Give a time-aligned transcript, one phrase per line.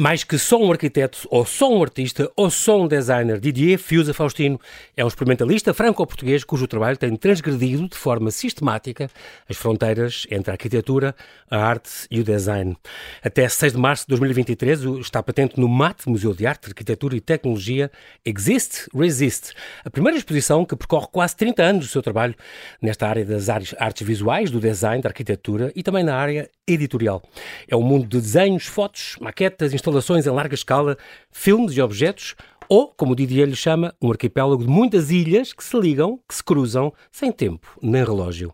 [0.00, 4.14] Mais que só um arquiteto, ou só um artista, ou só um designer, Didier Fiusa
[4.14, 4.58] Faustino
[4.96, 9.10] é um experimentalista franco-português cujo trabalho tem transgredido de forma sistemática
[9.46, 11.14] as fronteiras entre a arquitetura,
[11.50, 12.78] a arte e o design.
[13.22, 17.20] Até 6 de março de 2023 está patente no MAT, Museu de Arte, Arquitetura e
[17.20, 17.90] Tecnologia,
[18.24, 19.52] Exist, Resist,
[19.84, 22.34] a primeira exposição que percorre quase 30 anos do seu trabalho
[22.80, 27.22] nesta área das artes visuais, do design, da arquitetura e também na área editorial.
[27.68, 30.96] É um mundo de desenhos, fotos, maquetas, instalações em larga escala,
[31.30, 32.34] filmes e objetos,
[32.72, 36.36] ou, como o Didier lhe chama, um arquipélago de muitas ilhas que se ligam, que
[36.36, 38.52] se cruzam, sem tempo nem relógio.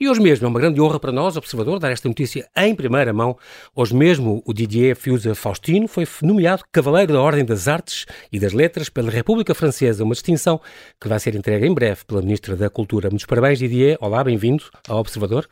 [0.00, 3.12] E hoje mesmo é uma grande honra para nós, observador, dar esta notícia em primeira
[3.12, 3.38] mão.
[3.72, 8.52] Hoje mesmo o Didier Fiusa Faustino foi nomeado Cavaleiro da Ordem das Artes e das
[8.52, 10.60] Letras pela República Francesa, uma distinção
[11.00, 13.10] que vai ser entregue em breve pela Ministra da Cultura.
[13.10, 13.96] Muitos parabéns, Didier.
[14.00, 15.46] Olá, bem-vindo ao Observador.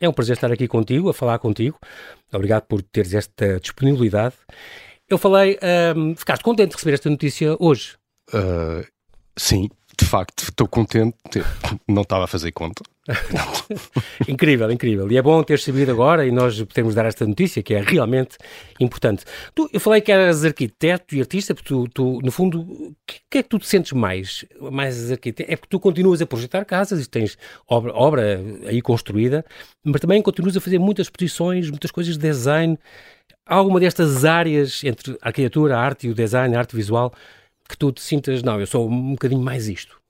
[0.00, 1.78] É um prazer estar aqui contigo, a falar contigo.
[2.32, 4.34] Obrigado por teres esta disponibilidade.
[5.12, 5.58] Eu falei,
[5.94, 7.98] um, ficaste contente de receber esta notícia hoje?
[8.32, 8.82] Uh,
[9.36, 9.68] sim,
[10.00, 11.14] de facto, estou contente.
[11.86, 12.82] Não estava a fazer conta.
[14.26, 15.12] incrível, incrível.
[15.12, 18.38] E é bom ter sabido agora e nós podemos dar esta notícia que é realmente
[18.80, 19.26] importante.
[19.54, 23.20] Tu, eu falei que eras arquiteto e artista, porque tu, tu no fundo, o que,
[23.30, 24.46] que, é que tu te sentes mais?
[24.58, 25.52] Mais arquiteto?
[25.52, 27.36] É porque tu continuas a projetar casas e tens
[27.68, 29.44] obra, obra aí construída,
[29.84, 32.78] mas também continuas a fazer muitas exposições, muitas coisas de design
[33.46, 37.12] alguma destas áreas entre a arquitetura, a arte e o design, a arte visual,
[37.68, 40.00] que tu te sintas, não, eu sou um bocadinho mais isto?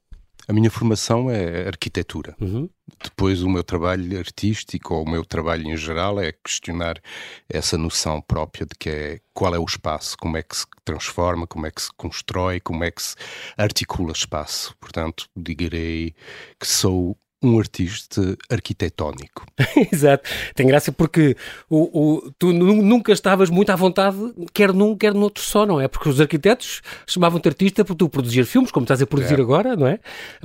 [0.48, 2.34] A minha formação é arquitetura.
[2.40, 2.68] Uhum.
[3.02, 7.00] Depois, o meu trabalho artístico, ou o meu trabalho em geral, é questionar
[7.48, 11.46] essa noção própria de que é qual é o espaço, como é que se transforma,
[11.46, 13.14] como é que se constrói, como é que se
[13.56, 14.74] articula espaço.
[14.80, 16.12] Portanto, direi
[16.58, 19.44] que sou um artista arquitetónico.
[19.92, 20.28] Exato.
[20.54, 21.36] Tem graça porque
[21.68, 24.16] o, o, tu nunca estavas muito à vontade,
[24.54, 25.88] quer num, quer no outro só, não é?
[25.88, 29.42] Porque os arquitetos chamavam-te artista por tu produzir filmes, como estás a produzir é.
[29.42, 29.98] agora, não é?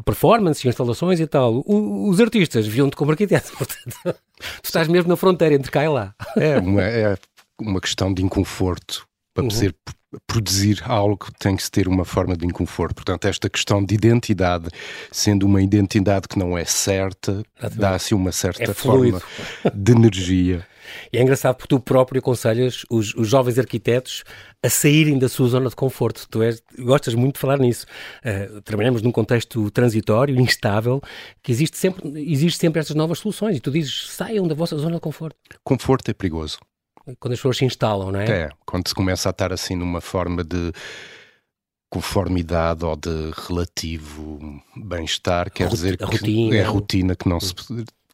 [0.04, 1.64] Performance, instalações e tal.
[1.66, 5.88] O, os artistas viam-te como arquiteto, portanto, tu estás mesmo na fronteira entre cá e
[5.88, 6.16] lá.
[6.36, 7.18] É uma, é
[7.60, 9.50] uma questão de inconforto para uhum.
[9.52, 9.76] ser
[10.26, 12.96] produzir algo tem que ter uma forma de inconforto.
[12.96, 14.70] Portanto, esta questão de identidade,
[15.12, 17.44] sendo uma identidade que não é certa,
[17.76, 19.22] dá-se uma certa é forma
[19.74, 20.66] de energia.
[21.12, 24.24] E é engraçado porque tu próprio aconselhas os, os, jovens arquitetos
[24.64, 26.26] a saírem da sua zona de conforto.
[26.30, 27.86] Tu és, gostas muito de falar nisso.
[28.24, 31.02] Uh, trabalhamos num contexto transitório, instável,
[31.44, 33.58] que existe sempre, existe sempre estas novas soluções.
[33.58, 35.38] E tu dizes, saiam da vossa zona de conforto.
[35.64, 36.60] Conforto é perigoso
[37.20, 38.30] quando as pessoas se instalam, não é?
[38.30, 40.72] É, quando se começa a estar assim numa forma de
[41.90, 44.40] conformidade ou de relativo
[44.76, 46.56] bem-estar, quer dizer que rotina.
[46.56, 47.54] é rotina que não se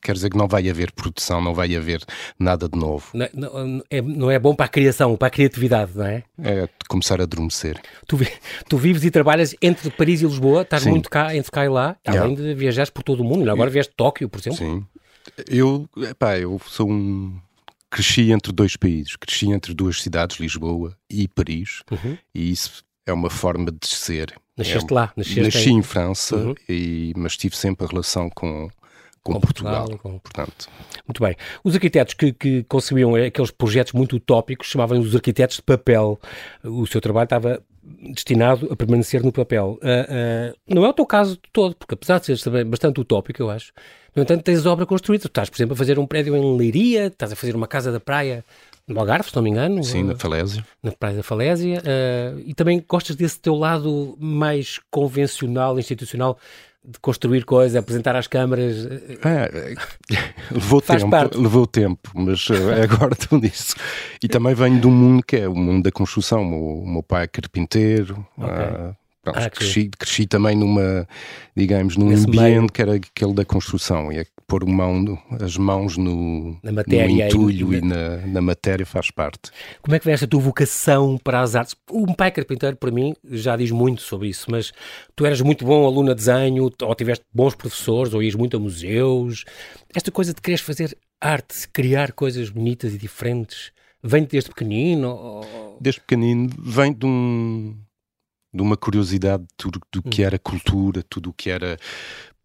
[0.04, 2.04] quer dizer que não vai haver produção, não vai haver
[2.38, 3.10] nada de novo.
[3.14, 6.24] Não, não, é, não é bom para a criação, para a criatividade, não é?
[6.44, 7.82] É começar a adormecer.
[8.06, 8.20] Tu,
[8.68, 10.92] tu vives e trabalhas entre Paris e Lisboa, estás Sim.
[10.92, 12.22] muito cá, entre cá e lá, yeah.
[12.22, 14.58] além de viajares por todo o mundo, agora vieste de Tóquio, por exemplo.
[14.58, 14.86] Sim.
[15.48, 17.40] Eu, epá, eu sou um
[17.94, 22.18] cresci entre dois países, cresci entre duas cidades, Lisboa e Paris, uhum.
[22.34, 24.34] e isso é uma forma de ser.
[24.58, 25.14] Nasceste é, lá?
[25.16, 26.56] Nasceste nasci em, em França, uhum.
[26.68, 28.68] e, mas tive sempre a relação com,
[29.24, 30.20] com, com Portugal, Portugal com...
[30.20, 30.68] portanto.
[31.08, 31.36] Muito bem.
[31.64, 36.20] Os arquitetos que, que concebiam aqueles projetos muito utópicos chamavam os arquitetos de papel.
[36.64, 37.64] O seu trabalho estava
[38.14, 39.80] destinado a permanecer no papel.
[39.82, 43.50] Uh, uh, não é o teu caso todo, porque apesar de ser bastante utópico, eu
[43.50, 43.74] acho,
[44.16, 45.24] no entanto tens obra construída.
[45.24, 47.92] Tu estás, por exemplo, a fazer um prédio em Leiria, estás a fazer uma casa
[47.92, 48.44] da praia
[48.88, 49.84] no Algarve, se não me engano.
[49.84, 50.66] Sim, na Falésia.
[50.82, 51.82] Na Praia da Falésia.
[51.82, 56.38] Uh, e também gostas desse teu lado mais convencional, institucional,
[56.86, 58.86] de construir coisas, apresentar às câmaras.
[59.24, 59.76] É,
[60.52, 61.38] levou tempo, parte.
[61.38, 63.76] levou tempo, mas eh, agora estou nisso.
[64.22, 66.44] E também venho de um mundo que é o mundo da construção.
[66.44, 68.26] O meu pai é carpinteiro.
[68.38, 68.50] Okay.
[68.50, 71.08] Uh, Pronto, ah, cresci, cresci, também numa,
[71.56, 72.68] digamos, num Nesse ambiente meio.
[72.70, 74.12] que era aquele da construção.
[74.12, 78.86] E é pôr mão, as mãos no, na matéria, no entulho e, na, na, matéria
[78.86, 79.50] faz parte.
[79.82, 81.74] Como é que vem esta tua vocação para as artes?
[81.90, 84.74] Um pai carpinteiro, para mim, já diz muito sobre isso, mas
[85.16, 88.60] tu eras muito bom aluno a desenho, ou tiveste bons professores, ou ias muito a
[88.60, 89.46] museus.
[89.96, 93.72] Esta coisa de quereres fazer arte, criar coisas bonitas e diferentes,
[94.04, 95.08] vem desde pequenino?
[95.08, 95.78] Ou...
[95.80, 97.74] Desde pequenino, vem de um
[98.54, 100.26] de uma curiosidade de tudo do que hum.
[100.26, 101.78] era cultura, tudo o que era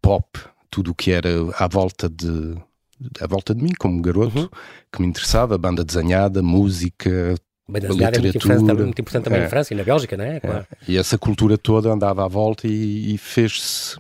[0.01, 0.39] pop,
[0.71, 2.57] tudo o que era à volta de
[3.21, 4.49] à volta de mim como garoto uhum.
[4.93, 7.37] que me interessava, banda desenhada, música,
[7.69, 9.45] Banda desenhada é muito importante, muito importante também é.
[9.45, 10.37] em França e na Bélgica, não é?
[10.37, 10.41] é?
[10.41, 10.67] Claro.
[10.89, 13.97] E essa cultura toda andava à volta e, e fez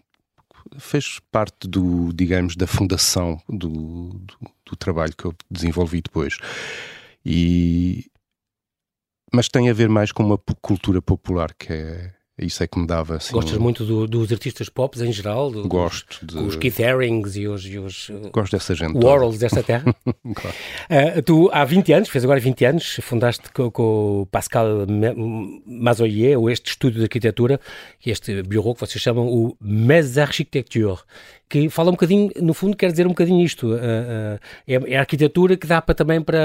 [0.78, 6.38] fez parte do, digamos, da fundação do, do, do trabalho que eu desenvolvi depois.
[7.24, 8.06] E
[9.32, 12.86] mas tem a ver mais com uma cultura popular que é isso é que me
[12.86, 13.32] dava assim.
[13.32, 15.50] Gostas muito do, dos artistas pop em geral?
[15.50, 16.24] Do, Gosto.
[16.24, 16.48] Dos, de...
[16.48, 18.96] Os Keith Harrings e os, e os Gosto dessa gente.
[18.96, 19.92] Warhols desta terra.
[20.34, 20.56] claro.
[21.18, 24.86] uh, tu, há 20 anos, fez agora 20 anos, fundaste com, com o Pascal
[25.66, 27.60] Mazoyer, ou este estúdio de arquitetura,
[28.06, 30.98] este bureau que vocês chamam o Mes Architecture
[31.48, 33.68] que fala um bocadinho, no fundo, quer dizer um bocadinho isto.
[33.68, 36.38] Uh, uh, é, é, a arquitetura que dá para também para.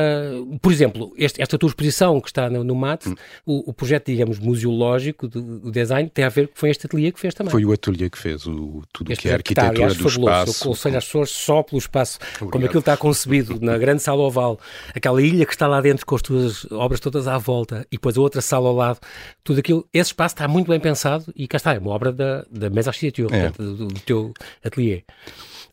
[0.62, 3.16] Por exemplo, este, esta tua exposição que está no, no MAT, hum.
[3.46, 7.34] o, o, projeto, digamos, museológico do, design tem a ver com este ateliê que fez
[7.34, 7.52] também.
[7.52, 9.96] Foi o ateliê que fez o, tudo o que é a arquitetura que está, do
[9.96, 10.20] fabuloso.
[10.20, 10.64] espaço.
[10.64, 12.52] Eu aconselho as pessoas só pelo espaço, Obrigado.
[12.52, 14.60] como aquilo está concebido, na grande sala oval,
[14.96, 18.18] aquela ilha que está lá dentro com as tuas obras todas à volta e depois
[18.18, 19.00] a outra sala ao lado,
[19.44, 22.46] tudo aquilo, esse espaço está muito bem pensado e cá está, é uma obra da,
[22.50, 23.50] da Mesa Arquitetura, é.
[23.50, 24.34] do, do teu
[24.64, 24.93] ateliê.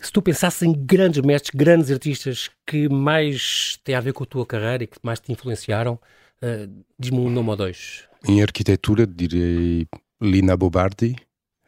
[0.01, 4.27] Se tu pensasses em grandes mestres, grandes artistas que mais têm a ver com a
[4.27, 5.95] tua carreira e que mais te influenciaram,
[6.43, 8.05] uh, diz-me um nome ou dois.
[8.27, 9.87] Em arquitetura, direi
[10.21, 11.17] Lina Bobardi,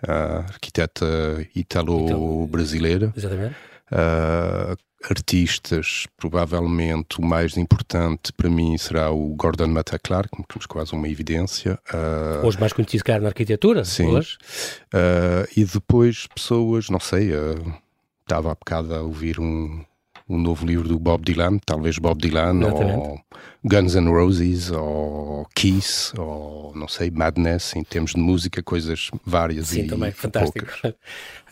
[0.06, 3.12] a arquiteta italo-brasileira.
[3.16, 3.54] Exatamente.
[3.90, 4.76] Uh,
[5.08, 11.08] artistas, provavelmente o mais importante para mim será o Gordon Matta Clark, que quase uma
[11.08, 11.78] evidência.
[11.92, 13.84] Uh, hoje mais conhecido, cara, na arquitetura.
[13.84, 14.06] Sim.
[14.06, 14.36] Hoje.
[14.94, 17.74] Uh, e depois pessoas, não sei, uh,
[18.22, 19.84] estava há bocado a ouvir um,
[20.34, 22.98] um novo livro do Bob Dylan, talvez Bob Dylan, Exatamente.
[22.98, 23.20] ou
[23.64, 29.68] Guns N' Roses, ou Kiss, ou não sei, Madness, em termos de música, coisas várias
[29.68, 30.66] Sim, e também, fantástico.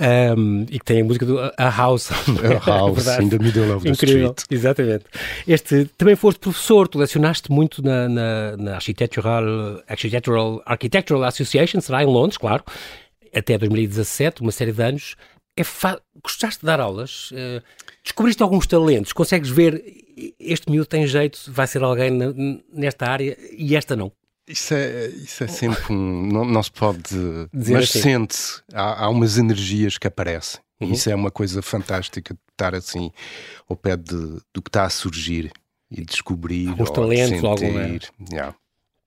[0.00, 2.11] Um, e que tem a música do A House.
[2.11, 4.35] A House, in the middle of the Incrível.
[4.37, 4.47] street.
[4.50, 5.05] Exatamente.
[5.47, 9.44] Este, também foste professor, tu lecionaste muito na, na, na Architectural,
[9.87, 12.65] Architectural, Architectural Association, será em Londres, claro,
[13.35, 15.17] até 2017, uma série de anos.
[15.56, 16.00] É fa...
[16.23, 17.31] Gostaste de dar aulas?
[17.32, 17.62] Uh,
[18.02, 19.12] descobriste alguns talentos?
[19.12, 19.82] Consegues ver
[20.38, 22.32] este miúdo tem jeito, vai ser alguém na,
[22.73, 24.12] nesta área e esta não?
[24.47, 26.26] Isso é, isso é sempre um.
[26.26, 27.02] Não, não se pode.
[27.52, 28.00] Dizer mas assim.
[28.00, 28.37] sente
[28.73, 30.61] há, há umas energias que aparecem.
[30.81, 30.93] Uhum.
[30.93, 33.12] Isso é uma coisa fantástica de estar assim
[33.69, 35.52] ao pé de, do que está a surgir
[35.91, 36.69] e descobrir.
[36.69, 37.47] Alguns talentos, sentir.
[37.47, 37.99] algum.
[38.32, 38.55] Yeah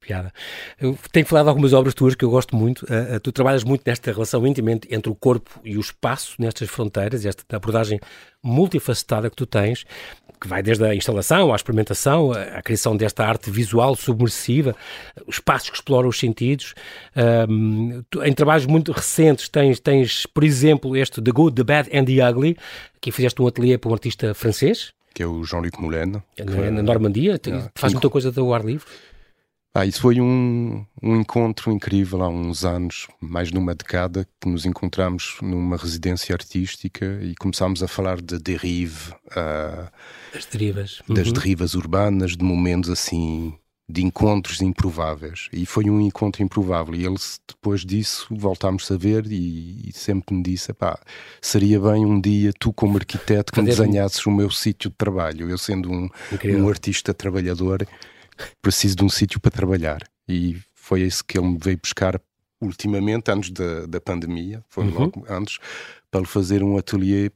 [0.06, 0.32] piada.
[0.80, 2.84] Eu tenho falado de algumas obras tuas que eu gosto muito.
[2.84, 6.70] Uh, uh, tu trabalhas muito nesta relação íntima entre o corpo e o espaço, nestas
[6.70, 8.00] fronteiras, esta abordagem
[8.44, 9.86] multifacetada que tu tens,
[10.40, 14.76] que vai desde a instalação à experimentação, à, criação desta arte visual submersiva,
[15.26, 16.76] os espaços que exploram os sentidos.
[17.50, 21.98] Um, tu, em trabalhos muito recentes tens, tens, por exemplo, este The Good, The Bad
[21.98, 22.58] and The Ugly,
[23.00, 24.92] que fizeste um ateliê para um artista francês.
[25.14, 26.22] Que é o Jean-Luc Moulin.
[26.38, 27.72] Na, na Normandia, yeah.
[27.76, 28.86] faz muita coisa do ar livre.
[29.76, 34.68] Ah, isso foi um, um encontro incrível há uns anos, mais numa decada, que nos
[34.68, 39.12] encontramos numa residência artística e começámos a falar de derive.
[39.32, 39.90] Uh,
[40.32, 41.02] das derivas.
[41.10, 41.16] Uhum.
[41.16, 43.58] Das derivas urbanas, de momentos assim,
[43.90, 45.50] de encontros improváveis.
[45.52, 46.94] E foi um encontro improvável.
[46.94, 47.18] E ele,
[47.48, 51.00] depois disso, voltámos a ver e, e sempre me disse: pá,
[51.42, 55.50] seria bem um dia tu, como arquiteto, que me desenhasses o meu sítio de trabalho.
[55.50, 56.08] Eu, sendo um,
[56.60, 57.88] um artista trabalhador
[58.62, 60.02] preciso de um sítio para trabalhar.
[60.28, 62.20] E foi isso que ele me veio buscar
[62.62, 65.00] ultimamente, antes da, da pandemia, foi uhum.
[65.00, 65.60] logo antes,
[66.10, 67.30] para fazer um ateliê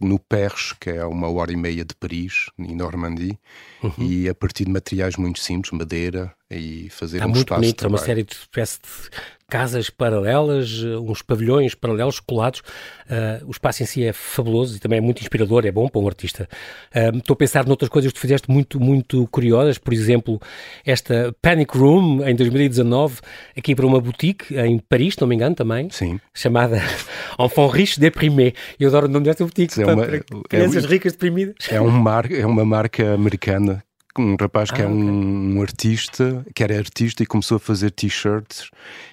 [0.00, 3.38] no Perche, que é uma hora e meia de Paris, em Normandie,
[3.82, 3.92] uhum.
[3.98, 7.88] e a partir de materiais muito simples, madeira, e fazer Está um muito bonito, é
[7.88, 12.60] uma série de espécie de casas paralelas, eh, uns pavilhões paralelos colados.
[12.60, 16.00] Uh, o espaço em si é fabuloso e também é muito inspirador, é bom para
[16.02, 16.46] um artista.
[16.94, 20.38] Uh, estou a pensar noutras coisas que tu fizeste muito, muito curiosas, por exemplo,
[20.84, 23.20] esta Panic Room em 2019,
[23.56, 26.20] aqui para uma boutique em Paris, se não me engano também, Sim.
[26.34, 26.82] chamada
[27.40, 28.52] Enfant Riche Déprimé.
[28.78, 31.54] Eu adoro o nome desta boutique, é uma, para crianças é, ricas deprimidas.
[31.70, 33.82] É, um mar, é uma marca americana
[34.20, 37.90] um rapaz que ah, é um, um, artista, que era artista e começou a fazer
[37.90, 38.70] t-shirts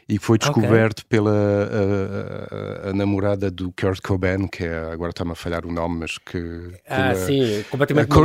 [0.08, 1.10] e foi descoberto okay.
[1.10, 5.72] pela a, a, a, namorada do Kurt Cobain, que é, agora está-me a falhar o
[5.72, 6.72] nome, mas que...
[6.88, 8.16] Ah, pela, sim, completamente a,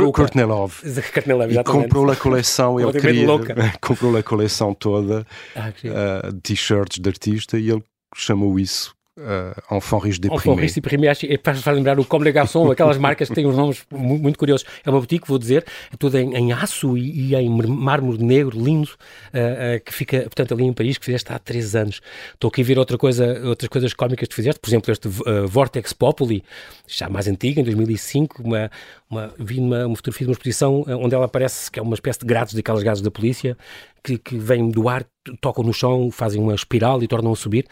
[1.13, 1.55] Courtney Love.
[1.55, 3.27] e comprou a coleção, ele queria...
[3.81, 7.83] comprou a coleção toda ah, uh, de t-shirts de artista e ele
[8.15, 10.41] chamou isso uh, Enfant Riche Déprimé.
[10.41, 13.45] Enfant Riche Déprimé, acho que faz lembrar o Comme les Garçons, aquelas marcas que têm
[13.45, 14.65] uns nomes muito, muito, curiosos.
[14.85, 18.57] É uma boutique, vou dizer, é toda em, em aço e, e, em mármore negro,
[18.57, 22.01] lindo, uh, uh, que fica, portanto, ali em Paris, que fizeste há três anos.
[22.33, 25.07] Estou aqui a ver outra coisa, outras coisas cómicas que fizeste, por exemplo, este
[25.47, 26.43] Vortex Populi,
[26.87, 28.71] já mais antiga, em 2005, uma,
[29.09, 32.19] uma, vi uma, uma fotografia de uma exposição onde ela aparece que é uma espécie
[32.19, 33.57] de grades daquelas gases da polícia,
[34.03, 35.05] que, que vêm do ar,
[35.39, 37.65] tocam no chão, fazem uma espiral e tornam a subir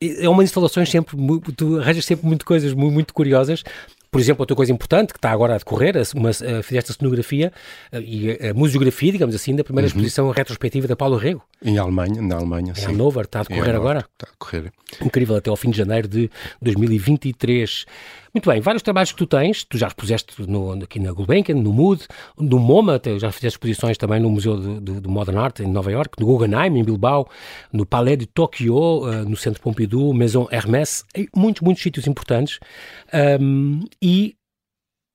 [0.00, 1.16] é uma instalações sempre,
[1.56, 3.64] tu arranjas sempre muito coisas muito, muito curiosas.
[4.10, 7.52] por exemplo, outra coisa importante que está agora a decorrer, uma, fizeste a cenografia
[7.92, 9.88] e a, a museografia, digamos assim, da primeira uhum.
[9.88, 11.42] exposição retrospectiva da Paulo Rego.
[11.62, 13.98] Em Alemanha, na Alemanha, em Hannover, está a decorrer agora?
[14.00, 14.72] Está a decorrer.
[15.04, 16.30] Incrível, até ao fim de janeiro de
[16.62, 17.84] 2023.
[18.34, 21.72] Muito bem, vários trabalhos que tu tens, tu já expuseste no, aqui na Gulbenkian, no
[21.72, 22.06] Mood,
[22.38, 26.26] no MoMA, já fizeste exposições também no Museu de Modern Art em Nova York, no
[26.26, 27.28] Guggenheim em Bilbao,
[27.72, 31.04] no Palais de Tóquio, uh, no Centro Pompidou, Maison Hermès,
[31.34, 32.58] muitos, muitos sítios importantes.
[33.40, 34.34] Um, e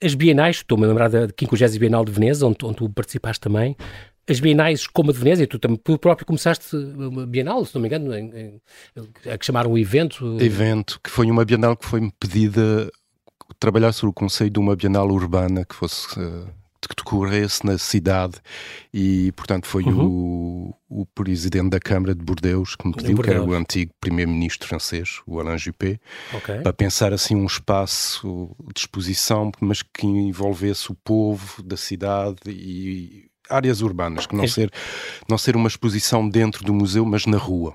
[0.03, 3.75] as bienais, estou-me a lembrar da 50 Bienal de Veneza, onde, onde tu participaste também,
[4.27, 7.82] as bienais como a de Veneza, e tu, tu próprio começaste uma bienal, se não
[7.82, 8.62] me engano, em, em,
[9.29, 10.38] a que chamaram o evento.
[10.41, 12.89] Evento, que foi uma bienal que foi-me pedida
[13.63, 16.46] trabalhar sobre o conceito de uma bienal urbana que fosse uh,
[16.82, 18.34] que decorresse na cidade
[18.93, 20.75] e portanto foi uhum.
[20.89, 24.67] o, o presidente da Câmara de Bordeus que me pediu, que era o antigo primeiro-ministro
[24.67, 25.98] francês, o Alain Juppé,
[26.34, 26.60] okay.
[26.60, 33.29] para pensar assim um espaço de exposição, mas que envolvesse o povo da cidade e
[33.50, 34.48] áreas urbanas, que não, é.
[34.48, 34.70] ser,
[35.29, 37.74] não ser uma exposição dentro do museu, mas na rua.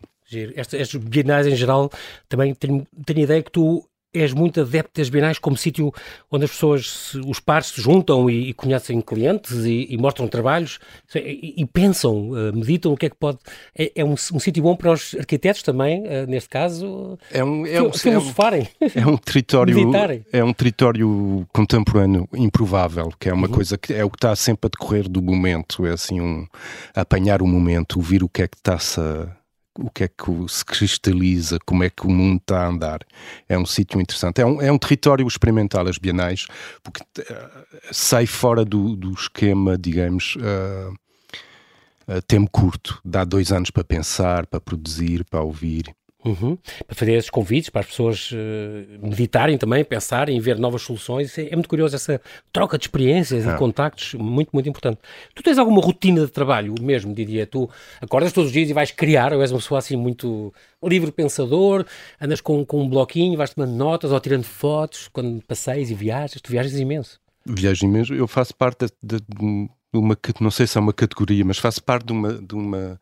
[0.55, 1.91] Estas, estas bienais em geral,
[2.29, 3.89] também tenho, tenho ideia que tu
[4.21, 5.93] és muito adepto das bienais como sítio
[6.31, 10.79] onde as pessoas, os pares se juntam e, e conhecem clientes e, e, mostram trabalhos
[11.15, 13.39] e, e pensam, uh, meditam o que é que pode.
[13.77, 17.67] É, é um, um sítio bom para os arquitetos também, uh, neste caso, é um,
[17.67, 18.69] é um, filosofarem.
[18.81, 19.79] É um, é um território
[20.33, 23.53] É um território contemporâneo improvável, que é uma uhum.
[23.53, 26.47] coisa que é o que está sempre a decorrer do momento, é assim um
[26.95, 29.38] apanhar o momento, ouvir o que é que está-se a
[29.79, 33.01] o que é que se cristaliza, como é que o mundo está a andar.
[33.49, 34.41] É um sítio interessante.
[34.41, 36.47] É um, é um território experimental, as bienais,
[36.83, 43.01] porque uh, sai fora do, do esquema, digamos, uh, tempo curto.
[43.05, 45.95] Dá dois anos para pensar, para produzir, para ouvir.
[46.25, 46.59] Uhum.
[46.87, 51.39] Para fazer esses convites, para as pessoas uh, meditarem também, pensarem, ver novas soluções.
[51.39, 52.21] É, é muito curioso essa
[52.53, 54.99] troca de experiências e de contactos, muito, muito importante.
[55.35, 57.47] Tu tens alguma rotina de trabalho mesmo, Didia?
[57.47, 57.71] Tu
[58.01, 61.87] acordas todos os dias e vais criar, ou és uma pessoa assim muito livre pensador,
[62.21, 66.41] andas com, com um bloquinho, vais tomando notas ou tirando fotos quando passeias e viajas,
[66.41, 67.21] tu viajas imenso.
[67.47, 71.59] Viajo imenso, eu faço parte de, de uma, não sei se é uma categoria, mas
[71.59, 73.01] faço parte de uma, de uma,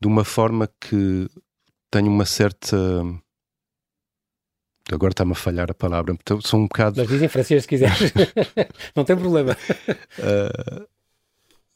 [0.00, 1.28] de uma forma que
[1.90, 2.76] tenho uma certa.
[4.90, 7.00] Agora está-me a falhar a palavra, então sou um bocado.
[7.00, 8.12] Mas diz em francês se quiseres,
[8.94, 9.56] não tem problema.
[10.18, 10.86] Uh,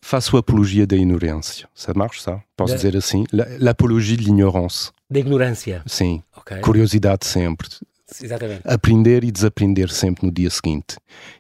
[0.00, 2.40] faço apologia da ignorância, ça marche ça?
[2.56, 3.24] Posso dizer assim?
[3.32, 4.92] L'apologie de l'ignorance.
[5.10, 5.82] Da ignorância?
[5.86, 6.22] Sim.
[6.36, 6.60] Okay.
[6.60, 7.68] Curiosidade sempre.
[8.22, 8.62] Exatamente.
[8.64, 10.96] Aprender e desaprender sempre no dia seguinte.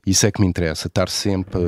[0.06, 1.58] Isso é que me interessa, estar sempre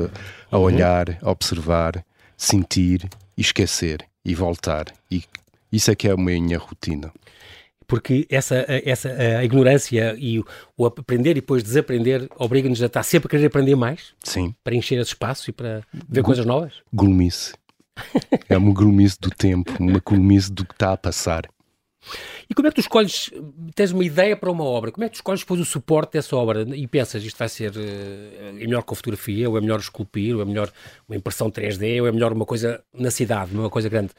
[0.51, 0.63] a, a uhum.
[0.63, 2.05] olhar, a observar,
[2.37, 5.23] sentir e esquecer e voltar e
[5.73, 7.11] isso é que é a minha rotina.
[7.87, 13.27] Porque essa, essa a ignorância e o, aprender e depois desaprender obriga-nos a estar sempre
[13.27, 14.13] a querer aprender mais.
[14.23, 14.55] Sim.
[14.63, 16.73] Para encher esse espaço e para ver coisas novas.
[16.93, 17.53] Gulmice.
[18.47, 21.49] é uma gulmice do tempo, uma gulmice do que está a passar.
[22.49, 23.31] E como é que tu escolhes,
[23.73, 26.35] tens uma ideia para uma obra, como é que tu escolhes depois o suporte dessa
[26.35, 30.35] obra e pensas isto vai ser uh, é melhor com fotografia, ou é melhor esculpir,
[30.35, 30.71] ou é melhor
[31.07, 34.11] uma impressão 3D, ou é melhor uma coisa na cidade, uma coisa grande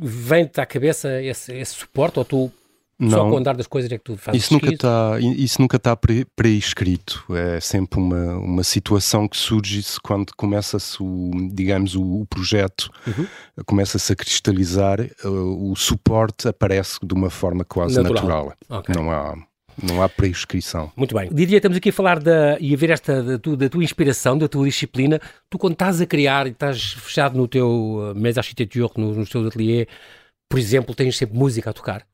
[0.00, 2.52] vem-te à cabeça esse, esse suporte ou tu
[3.00, 3.10] não.
[3.10, 5.76] Só com o andar das coisas é que tu fazes isso nunca está Isso nunca
[5.78, 7.24] está pré-escrito.
[7.30, 13.26] É sempre uma, uma situação que surge quando começa-se, o, digamos, o, o projeto, uhum.
[13.64, 18.54] começa-se a cristalizar, uh, o suporte aparece de uma forma quase natural.
[18.68, 18.80] natural.
[18.80, 18.94] Okay.
[18.94, 19.34] Não há
[19.82, 20.92] não há prescrição.
[20.96, 21.28] Muito bem.
[21.32, 24.36] Diria, estamos aqui a falar da, e a ver esta da, tu, da tua inspiração,
[24.36, 25.20] da tua disciplina.
[25.48, 29.26] Tu, quando estás a criar e estás fechado no teu uh, mesa arquitetura, no, no
[29.26, 29.86] teu ateliê,
[30.48, 32.06] por exemplo, tens sempre música a tocar?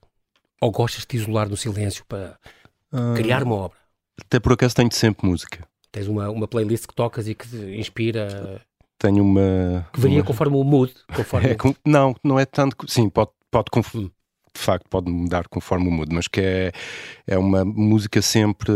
[0.60, 2.38] Ou gostas de te isolar no silêncio para
[2.92, 3.78] uh, criar uma obra?
[4.20, 5.66] Até por acaso tenho sempre música.
[5.92, 8.60] Tens uma, uma playlist que tocas e que te inspira?
[8.98, 9.86] Tenho uma...
[9.92, 10.24] Que varia uma...
[10.24, 10.92] conforme o mood?
[11.14, 11.48] Conforme...
[11.52, 12.90] É, não, não é tanto...
[12.90, 13.70] Sim, pode, pode,
[14.56, 16.72] de facto pode mudar conforme o mudo, mas que é,
[17.26, 18.72] é uma música sempre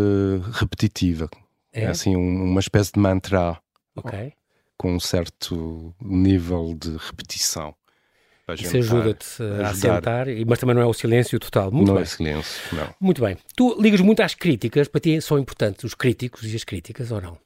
[0.52, 1.28] repetitiva.
[1.72, 3.58] É, é assim um, uma espécie de mantra.
[3.96, 4.32] Ok.
[4.76, 7.74] Com um certo nível de repetição.
[8.54, 11.70] Isso ajuda-te a sentar, mas também não é o silêncio total.
[11.70, 12.02] Muito não bem.
[12.02, 12.94] é silêncio, não.
[13.00, 13.36] Muito bem.
[13.54, 17.20] Tu ligas muito às críticas, para ti são importantes os críticos e as críticas ou
[17.20, 17.38] não?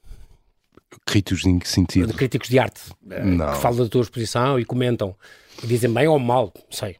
[1.05, 2.13] Críticos em que sentido?
[2.13, 3.53] Críticos de arte, eh, não.
[3.53, 5.15] que falam da tua exposição e comentam,
[5.63, 6.95] dizem bem ou mal, sei.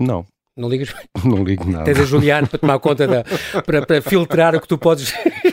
[0.00, 0.26] Não.
[0.56, 0.94] Não ligas?
[1.24, 1.84] Não ligo nada.
[1.84, 3.24] Tens a Juliano para tomar conta da.
[3.62, 5.12] para, para filtrar o que tu podes.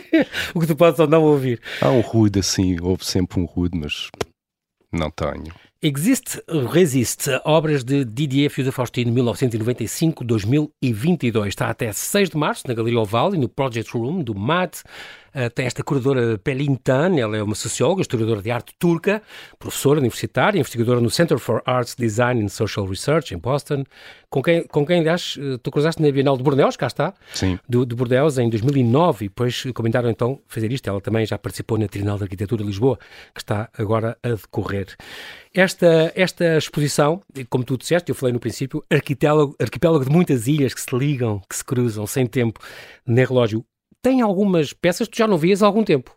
[0.54, 1.60] o que tu podes ou não ouvir.
[1.82, 4.10] Há um ruído assim, houve sempre um ruído, mas
[4.92, 5.52] não tenho.
[5.84, 11.48] Existe Resiste, obras de Didier Fiusa Faustino, 1995-2022.
[11.48, 14.84] Está até 6 de março na Galeria Oval e no Project Room do MAD.
[15.36, 19.22] Uh, tem esta curadora Pelin Tan, ela é uma socióloga, historiadora de arte turca,
[19.58, 23.84] professora universitária, investigadora no Center for Arts, Design and Social Research em Boston,
[24.32, 27.60] com quem, com quem aliás, eh, tu cruzaste na Bienal de Bordeaux, cá está, Sim.
[27.68, 30.90] Do, de Bordeaux, em 2009, e depois comentaram então fazer isto.
[30.90, 32.98] Ela também já participou na Trinal de Arquitetura de Lisboa,
[33.34, 34.88] que está agora a decorrer.
[35.54, 40.74] Esta, esta exposição, como tu disseste, eu falei no princípio, arquipélago, arquipélago de muitas ilhas
[40.74, 42.62] que se ligam, que se cruzam sem tempo,
[43.06, 43.66] nem relógio,
[44.02, 46.16] tem algumas peças que tu já não vias há algum tempo.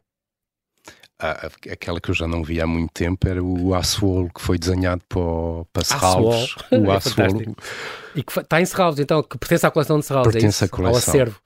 [1.19, 4.59] Ah, aquela que eu já não vi há muito tempo era o Aswol, que foi
[4.59, 6.55] desenhado para, para Serralves.
[6.73, 6.91] O.
[6.91, 10.65] É e que está em Serralves, então, que pertence à coleção de Serralves, é pertence
[10.65, 10.93] é à coleção.
[10.93, 11.41] ao acervo.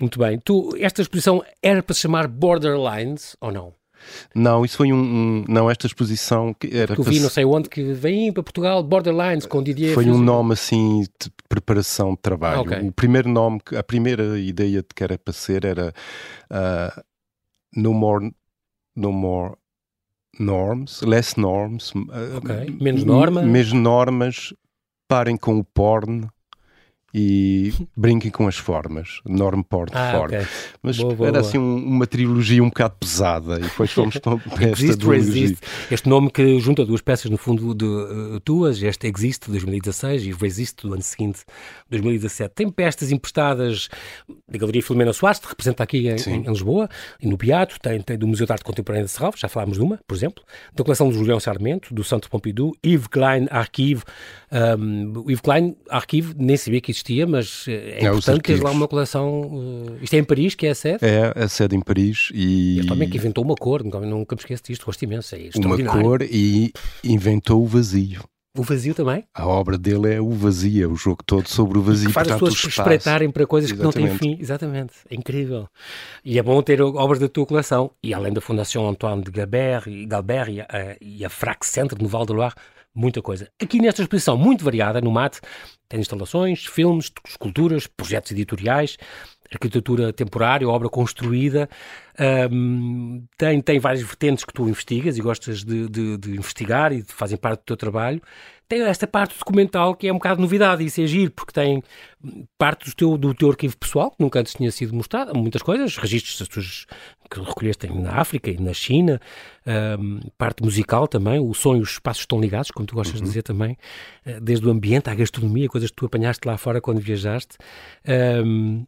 [0.00, 0.38] Muito bem.
[0.38, 3.77] Tu, esta exposição era para se chamar Borderlines ou não?
[4.34, 4.98] Não, isso foi um.
[4.98, 6.94] um não, esta exposição que era.
[6.94, 9.94] Que eu vi não sei onde que vem para Portugal, Borderlines, com Didier.
[9.94, 12.60] Foi um nome assim de preparação de trabalho.
[12.60, 12.80] okay.
[12.80, 15.92] O primeiro nome, a primeira ideia de que era para ser era
[16.50, 17.02] uh,
[17.74, 18.32] No More
[18.98, 19.54] no more
[20.38, 21.92] norms, less norms,
[22.36, 22.76] okay.
[22.80, 24.52] menos normas, menos normas,
[25.08, 26.28] parem com o porn
[27.12, 30.26] e brinquem com as formas, norm porn ah, form.
[30.26, 30.46] Okay.
[30.82, 31.48] Mas boa, boa, era boa.
[31.48, 35.56] assim um, uma trilogia um bocado pesada e depois fomos para esta trilogia.
[35.90, 40.26] Este nome que junta duas peças no fundo de uh, tuas, este Exist de 2016
[40.26, 41.44] e o Resist do ano seguinte,
[41.90, 42.54] 2017.
[42.54, 43.88] Tem peças emprestadas
[44.48, 46.88] da Galeria Filomena Soares, que representa aqui em, em, Lisboa,
[47.20, 49.82] e no Beato, tem, tem do Museu de Arte Contemporânea de Serralves, já falámos de
[49.82, 54.02] uma, por exemplo, da coleção do Julião Sarmento, do Santo Pompidou, Yves Klein Archive,
[54.50, 58.62] um, o Yves Klein Archive nem sabia que existia, mas eh, é, é importante ter
[58.62, 59.42] lá uma coleção.
[59.42, 60.98] Uh, isto é em Paris, que é a sede?
[61.04, 62.30] É, a sede em Paris.
[62.32, 65.34] E ele também que inventou uma cor, nunca, me esqueço disto, gosto imenso.
[65.34, 66.72] É uma cor e
[67.04, 68.22] inventou o vazio.
[68.56, 69.24] O vazio também?
[69.34, 72.08] A obra dele é o vazio, é o jogo todo sobre o vazio.
[72.08, 73.94] Que faz as pessoas espreitarem para coisas Exatamente.
[73.94, 74.42] que não têm fim.
[74.42, 74.94] Exatamente.
[75.08, 75.68] É incrível.
[76.24, 77.92] E é bom ter obras da tua coleção.
[78.02, 82.02] E além da Fundação Antoine de Galbert, e, Galbert e, a, e a Frac Centre
[82.02, 82.54] no Val de Loire,
[82.94, 83.50] muita coisa.
[83.60, 85.40] Aqui nesta exposição muito variada, no MAT,
[85.88, 88.96] tem instalações, filmes, esculturas, projetos editoriais,
[89.52, 91.68] arquitetura temporária, obra construída.
[92.50, 97.02] Um, tem, tem várias vertentes que tu investigas e gostas de, de, de, investigar e
[97.02, 98.20] fazem parte do teu trabalho.
[98.68, 101.82] Tem esta parte documental que é um bocado novidade, e isso é giro, porque tem
[102.58, 105.96] parte do teu, do teu arquivo pessoal, que nunca antes tinha sido mostrado, muitas coisas,
[105.96, 106.86] registros
[107.30, 109.20] que recolheste na África e na China,
[109.98, 113.24] um, parte musical também, o som e os espaços estão ligados, como tu gostas uhum.
[113.24, 113.78] de dizer também,
[114.26, 117.56] eh, desde o ambiente à gastronomia, coisas que tu apanhaste lá fora quando viajaste.
[118.44, 118.84] Um,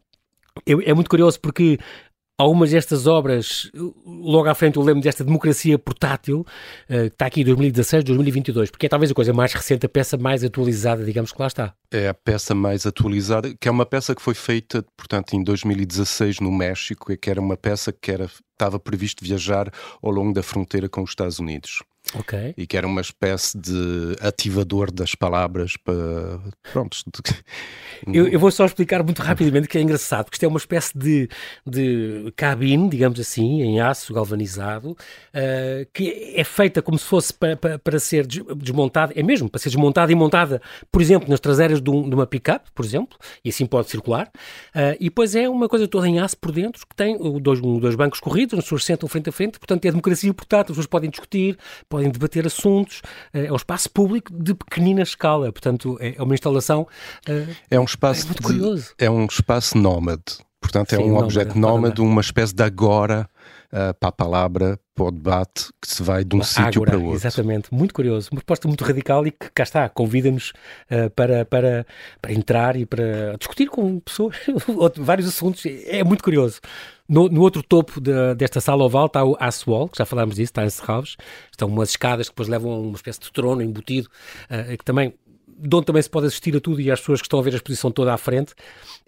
[0.65, 1.77] é, é muito curioso porque
[2.41, 3.69] algumas destas obras,
[4.05, 6.45] logo à frente eu lembro desta democracia portátil, uh,
[6.87, 10.17] que está aqui em 2016, 2022, porque é talvez a coisa mais recente, a peça
[10.17, 11.73] mais atualizada, digamos que lá está.
[11.91, 16.39] É a peça mais atualizada, que é uma peça que foi feita, portanto, em 2016
[16.39, 20.41] no México, e que era uma peça que era, estava previsto viajar ao longo da
[20.41, 21.83] fronteira com os Estados Unidos.
[22.13, 22.53] Okay.
[22.57, 26.39] E que era uma espécie de ativador das palavras para.
[26.71, 26.97] Pronto.
[28.11, 30.97] Eu, eu, vou só explicar muito rapidamente que é engraçado, porque isto é uma espécie
[30.97, 31.29] de,
[31.63, 37.55] de cabine, digamos assim, em aço galvanizado, uh, que é feita como se fosse para,
[37.55, 40.59] para, para, ser desmontada, é mesmo, para ser desmontada e montada,
[40.91, 44.31] por exemplo, nas traseiras de, um, de uma pick-up, por exemplo, e assim pode circular.
[44.75, 47.93] Uh, e depois é uma coisa toda em aço por dentro, que tem dois, dois
[47.93, 51.11] bancos corridos, as pessoas sentam frente a frente, portanto é democracia portátil, as pessoas podem
[51.11, 51.55] discutir,
[51.91, 53.01] podem debater assuntos,
[53.33, 56.87] eh, é um espaço público de pequenina escala, portanto é, é uma instalação
[57.27, 58.93] eh, é um espaço é muito curioso.
[58.97, 63.29] é um espaço nómade, portanto é Sim, um nómade, objeto nómade, uma espécie de agora
[63.71, 67.15] uh, para a palavra, para o debate, que se vai de um sítio para outro.
[67.15, 68.29] Exatamente, muito curioso.
[68.31, 70.51] Uma proposta muito radical e que cá está, convida-nos
[70.91, 71.85] uh, para, para,
[72.21, 74.35] para entrar e para discutir com pessoas
[74.97, 75.63] vários assuntos.
[75.65, 76.59] É muito curioso.
[77.11, 80.51] No, no outro topo de, desta sala oval está o Aswall, que já falámos disso,
[80.51, 81.17] está em Serralves.
[81.51, 84.07] Estão umas escadas que depois levam a uma espécie de trono embutido,
[84.45, 85.13] uh, que também
[85.45, 87.51] de onde também se pode assistir a tudo e às pessoas que estão a ver
[87.51, 88.53] a exposição toda à frente.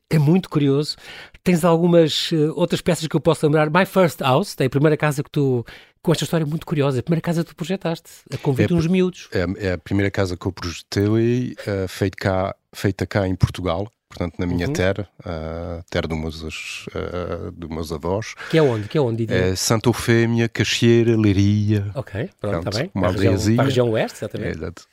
[0.10, 0.98] É muito curioso.
[1.46, 3.70] Tens algumas uh, outras peças que eu posso lembrar.
[3.70, 5.66] My First House, tem a primeira casa que tu.
[6.02, 8.88] Com esta história muito curiosa, a primeira casa que tu projetaste, a convite é, uns
[8.88, 9.30] miúdos.
[9.32, 13.90] É, é, a primeira casa que eu projetei, uh, feita, cá, feita cá em Portugal
[14.14, 14.74] portanto, na minha uhum.
[14.74, 18.36] terra, uh, terra dos meus, uh, dos meus avós.
[18.52, 18.88] Que é onde?
[18.88, 19.34] Que é onde?
[19.34, 21.90] É Santa Eufémia, Caxeira, Leiria.
[21.96, 22.92] Ok, pronto, está bem.
[22.94, 23.56] Uma aldeiazinha.
[23.56, 24.50] Para a região oeste, exatamente.
[24.50, 24.84] É, exato.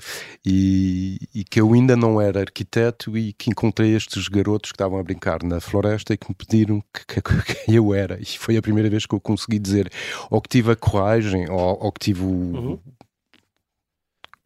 [0.44, 4.98] E, e, que eu ainda não era arquiteto e que encontrei estes garotos que estavam
[4.98, 8.18] a brincar na floresta e que me pediram que, que, que eu era.
[8.20, 9.90] E foi a primeira vez que eu consegui dizer
[10.30, 12.26] ou que tive a coragem ou, ou que tive o...
[12.26, 12.78] Uhum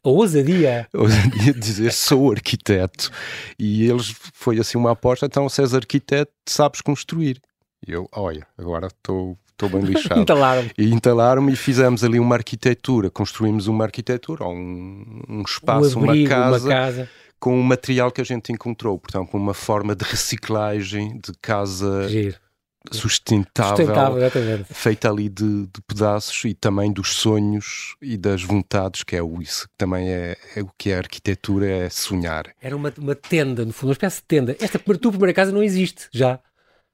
[0.04, 0.86] a ousadia.
[0.92, 3.10] A ousadia de dizer sou arquiteto.
[3.58, 7.40] E eles, foi assim uma aposta, então se és arquiteto, sabes construir.
[7.86, 10.20] E eu, olha, agora estou estou bem lixado.
[10.20, 10.70] entalaram-me.
[10.76, 16.34] E entalaram-me e fizemos ali uma arquitetura, construímos uma arquitetura, um, um espaço, um abrigo,
[16.34, 19.94] uma, casa, uma casa com o material que a gente encontrou, portanto, com uma forma
[19.94, 22.43] de reciclagem de casa Giro
[22.92, 29.16] sustentável, sustentável feita ali de, de, pedaços e também dos sonhos e das vontades, que
[29.16, 32.46] é o isso, que também é, é, o que é a arquitetura, é sonhar.
[32.60, 34.56] Era uma, uma tenda, no fundo, uma espécie de tenda.
[34.60, 36.38] Esta tua primeira casa não existe já.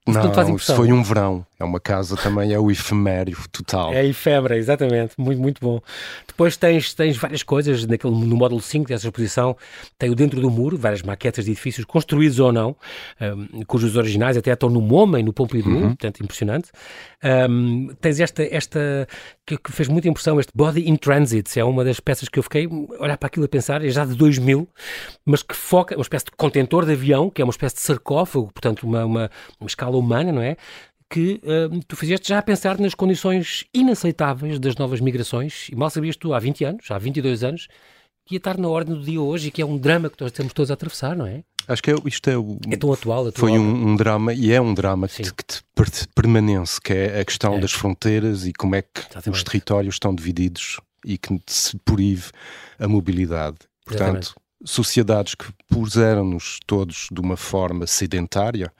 [0.06, 1.46] Não, isso foi um verão.
[1.60, 3.92] É uma casa também, é o efemério total.
[3.92, 5.12] É efêmera, exatamente.
[5.18, 5.78] Muito, muito bom.
[6.26, 9.54] Depois tens, tens várias coisas naquele, no módulo 5 dessa exposição.
[9.98, 12.74] Tem o dentro do muro, várias maquetas de edifícios construídos ou não,
[13.20, 15.88] um, cujos originais até estão no MoMA e no Pompidou, uhum.
[15.88, 16.70] portanto, impressionante.
[17.22, 19.06] Um, tens esta, esta
[19.46, 21.60] que, que, fez muita impressão, este Body in Transit.
[21.60, 24.06] É uma das peças que eu fiquei a olhar para aquilo a pensar, é já
[24.06, 24.66] de 2000,
[25.26, 28.50] mas que foca, uma espécie de contentor de avião, que é uma espécie de sarcófago,
[28.50, 30.56] portanto, uma, uma, uma escala humana, não é?
[31.10, 35.90] Que uh, tu fizeste já a pensar nas condições inaceitáveis das novas migrações, e mal
[35.90, 37.66] sabias tu há 20 anos, há 22 anos,
[38.24, 40.30] que ia estar na ordem do dia hoje e que é um drama que nós
[40.30, 41.42] temos todos a atravessar, não é?
[41.66, 43.26] Acho que é, isto é, o, é tão atual.
[43.26, 43.32] atual.
[43.34, 47.20] Foi um, um, drama, e é um drama que, te, que te permanece, que é
[47.20, 47.60] a questão é.
[47.60, 49.30] das fronteiras e como é que Exatamente.
[49.30, 52.24] os territórios estão divididos e que se proíbe
[52.78, 53.58] a mobilidade.
[53.84, 54.34] Portanto, Exatamente.
[54.64, 58.72] sociedades que puseram-nos todos de uma forma sedentária,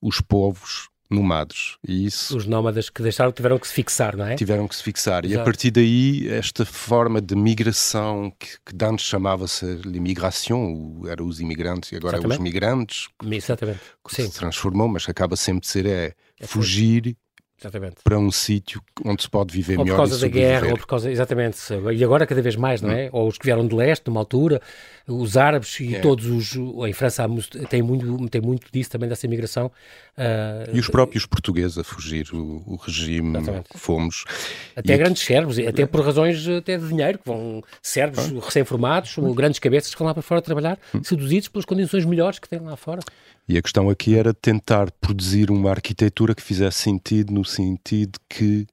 [0.00, 1.78] os povos nomados.
[1.86, 4.34] E isso, Os nómadas que deixaram tiveram que se fixar, não é?
[4.34, 5.24] Tiveram que se fixar.
[5.24, 5.38] Exato.
[5.38, 11.40] E a partir daí, esta forma de migração que, que antes chamava-se imigração, eram os
[11.40, 12.38] imigrantes e agora Exatamente.
[12.38, 13.08] é os migrantes.
[13.24, 13.80] Exatamente.
[14.06, 14.30] Que Sim.
[14.30, 17.16] se transformou, mas acaba sempre de ser é, é fugir
[17.60, 17.96] Exatamente.
[18.04, 19.98] para um sítio onde se pode viver ou melhor.
[19.98, 21.10] Ou por causa da guerra, ou por causa.
[21.10, 21.58] Exatamente.
[21.92, 23.06] E agora cada vez mais, não é?
[23.06, 23.10] Hum.
[23.12, 24.62] Ou os que vieram de leste, numa altura,
[25.08, 25.98] os árabes e é.
[25.98, 26.54] todos os.
[26.86, 27.26] Em França
[27.68, 29.72] tem muito, tem muito disso também, dessa imigração.
[30.16, 33.70] Uh, e os próprios portugueses a fugir, o, o regime exatamente.
[33.70, 34.24] que fomos.
[34.76, 38.44] Até e grandes sérvios, até por razões até de dinheiro, que vão sérvios ah.
[38.44, 41.02] recém-formados, grandes cabeças que vão lá para fora trabalhar, hum.
[41.02, 43.00] seduzidos pelas condições melhores que têm lá fora.
[43.48, 48.66] E a questão aqui era tentar produzir uma arquitetura que fizesse sentido, no sentido que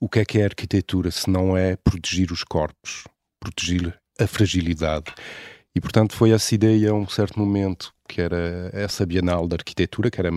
[0.00, 3.04] o que é que é arquitetura se não é proteger os corpos,
[3.40, 5.14] proteger a fragilidade.
[5.74, 10.10] E portanto foi essa ideia a um certo momento, que era essa Bienal da Arquitetura,
[10.10, 10.30] que era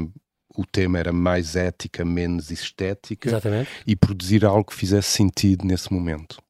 [0.58, 3.70] o tema era mais ética, menos estética, Exatamente.
[3.88, 6.42] e produzir algo que fizesse sentido nesse momento.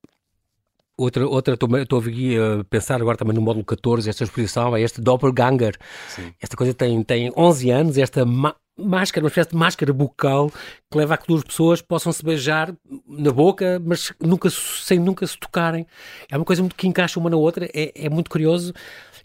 [1.00, 5.00] Outra, outra estou aqui a pensar agora também no módulo 14, esta exposição, é este
[5.00, 5.78] Doppelganger.
[6.10, 6.34] Sim.
[6.42, 10.52] Esta coisa tem, tem 11 anos, esta máscara, uma espécie de máscara bucal
[10.92, 12.74] que leva a que duas pessoas possam se beijar
[13.08, 15.88] na boca, mas nunca, sem nunca se tocarem.
[16.30, 18.74] É uma coisa que encaixa uma na outra, é, é muito curioso.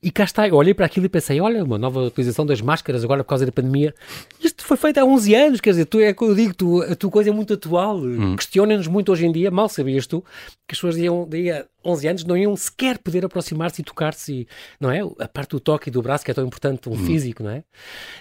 [0.05, 3.03] E cá está, eu olhei para aquilo e pensei, olha, uma nova utilização das máscaras
[3.03, 3.95] agora por causa da pandemia.
[4.39, 7.11] Isto foi feito há 11 anos, quer dizer, tu, é eu digo, tu, a tua
[7.11, 8.01] coisa é muito atual.
[8.01, 8.37] Hum.
[8.37, 10.21] Questiona-nos muito hoje em dia, mal sabias tu,
[10.69, 14.47] que as pessoas iam, daí a 11 anos não iam sequer poder aproximar-se e tocar-se,
[14.79, 15.01] não é?
[15.21, 17.07] A parte do toque e do braço que é tão importante, um hum.
[17.07, 17.65] físico, não é?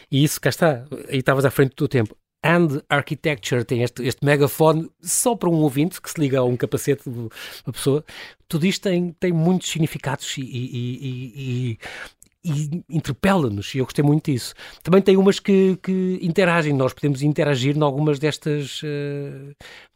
[0.10, 2.15] E isso, cá está, aí estavas à frente do teu tempo.
[2.43, 6.58] And Architecture tem este, este megafone só para um ouvinte que se liga a um
[6.58, 8.03] capacete de uma pessoa.
[8.47, 11.79] Tudo isto tem, tem muitos significados e, e, e,
[12.43, 14.53] e interpela-nos, e eu gostei muito disso.
[14.84, 19.56] Também tem umas que, que interagem, nós podemos interagir em algumas destas, uh,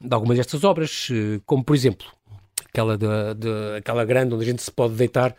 [0.09, 2.07] algumas destas obras, uh, como por exemplo,
[2.65, 3.05] aquela, de,
[3.37, 5.35] de, aquela grande onde a gente se pode deitar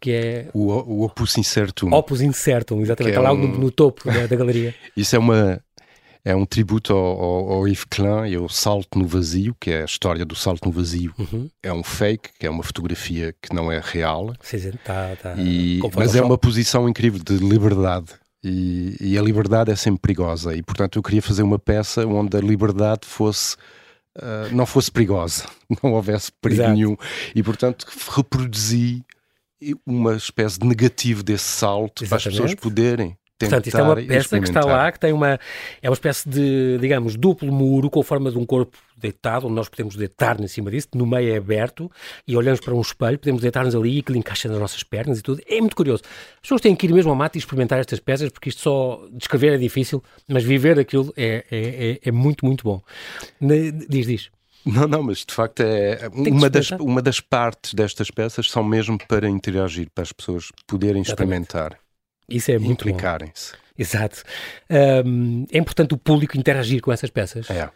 [0.00, 0.48] que é...
[0.54, 1.92] O, o Opus Incertum.
[1.92, 3.36] Opus Incertum, exatamente, está é lá um...
[3.36, 4.74] no, no, topo da, da galeria.
[4.96, 5.60] Isso é uma,
[6.24, 9.82] é um tributo ao, ao, ao Yves Klein e ao Salto no Vazio, que é
[9.82, 11.14] a história do Salto no Vazio.
[11.18, 11.48] Uhum.
[11.62, 14.34] É um fake, que é uma fotografia que não é real.
[14.40, 15.34] Sim, tá, tá.
[15.36, 18.14] E, mas é uma posição incrível de liberdade.
[18.42, 20.54] E, e, a liberdade é sempre perigosa.
[20.54, 23.56] E, portanto, eu queria fazer uma peça onde a liberdade fosse.
[24.16, 25.44] Uh, não fosse perigosa,
[25.82, 26.74] não houvesse perigo Exato.
[26.74, 26.96] nenhum.
[27.34, 29.04] E, portanto, reproduzi
[29.84, 32.08] uma espécie de negativo desse salto Exatamente.
[32.08, 35.38] para as pessoas poderem Portanto, isto é uma peça que está lá, que tem uma,
[35.80, 39.54] é uma espécie de, digamos, duplo muro com a forma de um corpo deitado, onde
[39.54, 41.88] nós podemos deitar em cima disso, no meio é aberto,
[42.26, 45.22] e olhamos para um espelho, podemos deitar-nos ali e aquilo encaixa nas nossas pernas e
[45.22, 45.40] tudo.
[45.46, 46.02] É muito curioso.
[46.34, 49.06] As pessoas têm que ir mesmo ao mato e experimentar estas peças, porque isto só
[49.12, 52.82] descrever é difícil, mas viver aquilo é, é, é, é muito, muito bom.
[53.88, 54.30] Diz, diz.
[54.66, 58.98] Não, não, mas de facto é uma das, uma das partes destas peças são mesmo
[59.06, 61.42] para interagir, para as pessoas poderem Exatamente.
[61.42, 61.87] experimentar.
[62.28, 63.52] Isso é muito implicarem-se.
[63.78, 64.22] Exato.
[65.06, 67.48] Um, é importante o público interagir com essas peças.
[67.48, 67.70] É.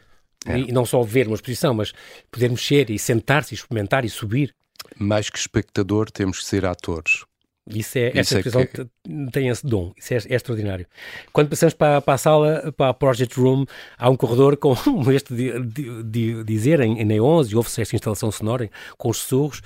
[0.47, 0.59] é.
[0.59, 1.93] E não só ver uma exposição, mas
[2.31, 4.55] poder mexer e sentar-se, experimentar e subir.
[4.99, 7.25] Mais que espectador, temos que ser atores.
[7.69, 8.87] Isso é, esta expressão é que...
[9.31, 10.85] tem esse dom, isso é, é, extraordinário.
[11.33, 13.65] Quando passamos para, para, a sala, para a Project Room,
[13.97, 14.75] há um corredor com
[15.13, 19.19] este de, de, de dizer em, em neons e ouve-se esta instalação sonora com os
[19.19, 19.63] sussurros.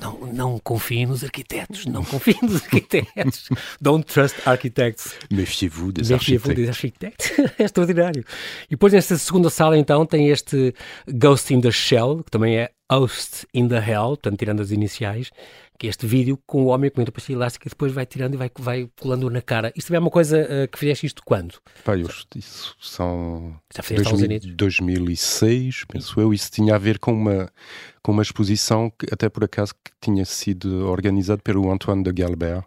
[0.00, 3.48] Não, não confiem nos arquitetos, não confiem nos arquitetos.
[3.80, 5.14] Don't trust architects.
[5.30, 6.56] Méfiez-vous des architectes.
[6.56, 7.32] des architectes.
[7.58, 8.24] é extraordinário.
[8.66, 10.74] E depois, nesta segunda sala, então, tem este
[11.06, 15.30] Ghost in the Shell, que também é Host in the Hell, portanto, tirando as iniciais,
[15.78, 18.34] que é este vídeo com o homem com a pastilha elástica e depois vai tirando
[18.34, 19.72] e vai, vai colando na cara.
[19.76, 21.54] Isto também é uma coisa uh, que fizeste isto quando?
[21.84, 23.56] Pá, eu, isso são...
[23.74, 26.32] Já fizeste 2000, 2006, penso eu.
[26.32, 27.50] Isso tinha a ver com uma,
[28.02, 32.64] com uma exposição que, até por acaso, que tinha sido organizada pelo Antoine de Galbert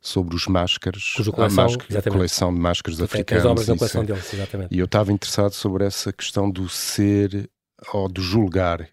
[0.00, 3.44] sobre os máscaras, coleção, a, a coleção de máscaras africanas.
[3.44, 4.74] As obras da coleção deles, exatamente.
[4.74, 7.50] E eu estava interessado sobre essa questão do ser
[7.92, 8.88] ou do julgar.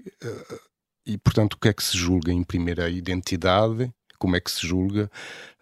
[1.08, 3.89] E, portanto, o que é que se julga em primeira identidade?
[4.20, 5.10] Como é que se julga?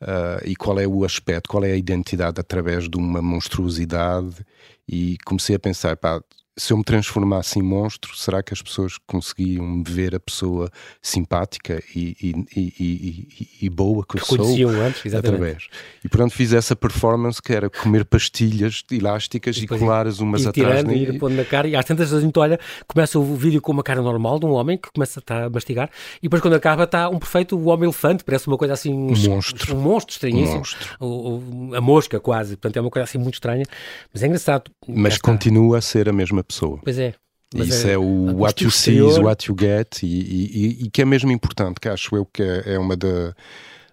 [0.02, 1.48] Uh, e qual é o aspecto?
[1.48, 4.44] Qual é a identidade através de uma monstruosidade?
[4.88, 6.20] E comecei a pensar, pá,
[6.58, 10.70] se eu me transformasse em monstro, será que as pessoas conseguiam ver a pessoa
[11.02, 14.70] simpática e, e, e, e boa que eu sou?
[14.70, 15.36] antes, exatamente.
[15.36, 15.68] Através.
[16.04, 20.48] E portanto fiz essa performance que era comer pastilhas elásticas e, colar as umas e
[20.48, 20.80] atrás.
[20.80, 23.62] Tirando, e ir pondo na cara, e às tantas a gente olha, começa o vídeo
[23.62, 25.90] com uma cara normal de um homem que começa a, estar a mastigar,
[26.20, 28.94] e depois quando acaba está um perfeito homem-elefante, parece uma coisa assim...
[28.94, 29.76] Um, monstro.
[29.76, 30.56] Um monstro estranhíssimo.
[30.56, 30.96] Um monstro.
[31.02, 33.66] O, o, a mosca quase, portanto é uma coisa assim muito estranha,
[34.14, 34.72] mas é engraçado.
[34.88, 36.80] Mas continua a ser a mesma pessoa.
[36.84, 37.14] Pois é.
[37.54, 41.02] Isso é, é o what you see is what you get e, e, e, que
[41.02, 43.34] é mesmo importante, que acho eu que é, é uma da,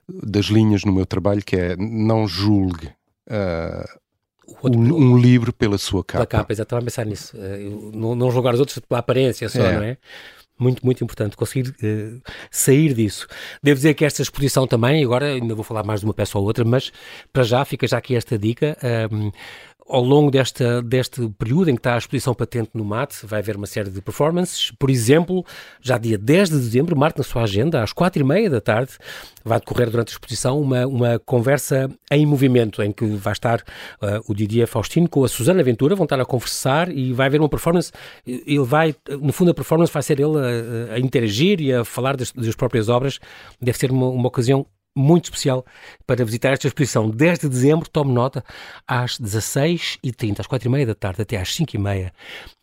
[0.08, 2.86] das linhas no meu trabalho, que é não julgue
[3.28, 4.00] uh,
[4.62, 6.26] outro, um, um, livro pela sua capa.
[6.26, 7.36] Pela capa, exato, estava a pensar nisso.
[7.36, 9.76] Uh, não, não julgar os outros pela aparência só, é.
[9.76, 9.96] não é?
[10.62, 13.26] muito, muito importante conseguir uh, sair disso.
[13.62, 16.44] Devo dizer que esta exposição também, agora ainda vou falar mais de uma peça ou
[16.44, 16.92] outra, mas
[17.32, 18.76] para já fica já aqui esta dica.
[19.10, 19.32] Um,
[19.88, 23.56] ao longo desta, deste período em que está a exposição patente no MAT, vai haver
[23.56, 24.70] uma série de performances.
[24.78, 25.44] Por exemplo,
[25.80, 28.92] já dia 10 de dezembro, marque na sua agenda, às quatro e meia da tarde,
[29.44, 34.22] vai decorrer durante a exposição uma, uma conversa em movimento, em que vai estar uh,
[34.28, 37.48] o Didier Faustino com a Susana Ventura, vão estar a conversar e vai haver uma
[37.48, 37.92] performance.
[38.26, 42.16] Ele vai, no fundo, a performance vai ser ele a, a interagir e a falar
[42.16, 43.18] das, das próprias obras.
[43.60, 45.64] Deve ser uma, uma ocasião muito especial
[46.06, 47.10] para visitar esta exposição.
[47.10, 48.44] 10 de dezembro, tome nota,
[48.86, 52.12] às 16h30, às 4h30 da tarde até às 5h30.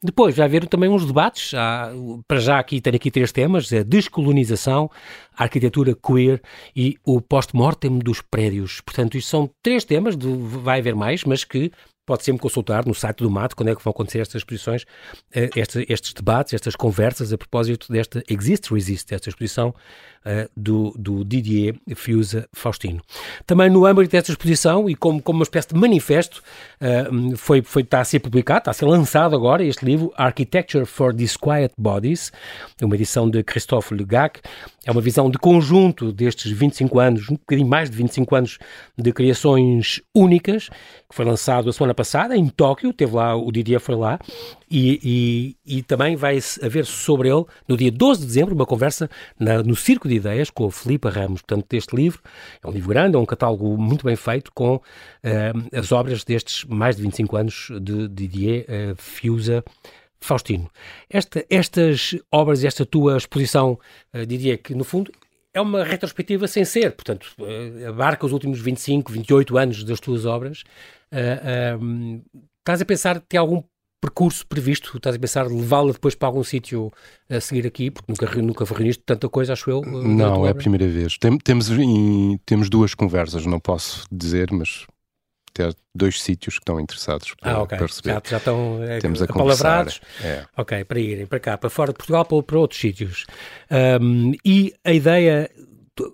[0.04, 1.92] Depois vai haver também uns debates, há,
[2.28, 4.90] para já aqui tenho aqui três temas, a descolonização,
[5.36, 6.42] a arquitetura queer
[6.76, 8.82] e o post-mortem dos prédios.
[8.82, 11.72] Portanto, isto são três temas, de, vai haver mais, mas que
[12.10, 14.84] pode sempre consultar no site do MAT quando é que vão acontecer estas exposições,
[15.32, 19.76] eh, estes, estes debates, estas conversas a propósito desta Exist Resist, esta exposição
[20.56, 23.02] do, do Didier Fiusa Faustino.
[23.46, 26.42] Também no âmbito desta exposição e como, como uma espécie de manifesto,
[26.82, 30.86] uh, foi, foi, está a ser publicado, está a ser lançado agora este livro, Architecture
[30.86, 32.32] for Disquiet Bodies,
[32.82, 34.42] uma edição de Christophe Legac.
[34.86, 38.58] É uma visão de conjunto destes 25 anos, um bocadinho mais de 25 anos
[38.98, 43.80] de criações únicas, que foi lançado a semana passada em Tóquio, teve lá, o Didier
[43.80, 44.20] foi lá,
[44.70, 49.10] e, e, e também vai haver sobre ele, no dia 12 de dezembro, uma conversa
[49.40, 51.42] na, no Circo de Ideias com o Filipe Ramos.
[51.42, 52.22] Portanto, deste livro,
[52.64, 54.82] é um livro grande, é um catálogo muito bem feito com uh,
[55.78, 59.64] as obras destes mais de 25 anos de Didier uh, Fiusa
[60.20, 60.70] Faustino.
[61.10, 63.80] Esta, estas obras, esta tua exposição,
[64.14, 65.12] uh, Didier, que no fundo
[65.54, 67.36] é uma retrospectiva sem ser, portanto,
[67.88, 70.64] abarca os últimos 25, 28 anos das tuas obras.
[71.12, 72.22] Uh,
[72.60, 73.64] estás a pensar, tem algum
[74.00, 74.98] percurso previsto?
[74.98, 76.92] Estás a pensar levá-la depois para algum sítio
[77.30, 77.92] a seguir aqui?
[77.92, 79.84] Porque nunca, nunca reuniste tanta coisa, acho eu.
[79.84, 81.18] Eh, não, é a primeira vez.
[81.18, 84.86] Tem, temos, em, temos duas conversas, não posso dizer, mas
[85.54, 87.78] tem dois sítios que estão interessados para, ah, okay.
[87.78, 88.14] para receber.
[88.14, 90.00] Já, já estão é, Temos a palavrados.
[90.24, 90.46] É.
[90.56, 93.26] Ok, para irem para cá, para fora de Portugal, para, para outros sítios.
[94.02, 95.50] Um, e a ideia